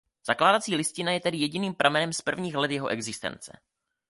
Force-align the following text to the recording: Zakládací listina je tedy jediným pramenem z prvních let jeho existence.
Zakládací 0.27 0.75
listina 0.75 1.11
je 1.11 1.19
tedy 1.19 1.37
jediným 1.37 1.73
pramenem 1.73 2.13
z 2.13 2.21
prvních 2.21 2.55
let 2.55 2.71
jeho 2.71 2.87
existence. 2.87 3.59